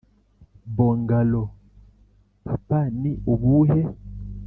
[0.73, 1.47] 'bongaloo,
[2.45, 3.81] papa ni ubuhe?'